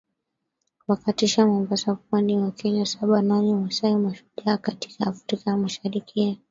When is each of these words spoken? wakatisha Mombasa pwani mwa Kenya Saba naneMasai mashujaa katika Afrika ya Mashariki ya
wakatisha 0.87 1.47
Mombasa 1.47 1.95
pwani 1.95 2.37
mwa 2.37 2.51
Kenya 2.51 2.85
Saba 2.85 3.21
naneMasai 3.21 3.95
mashujaa 3.95 4.57
katika 4.57 5.07
Afrika 5.07 5.49
ya 5.51 5.57
Mashariki 5.57 6.19
ya 6.29 6.35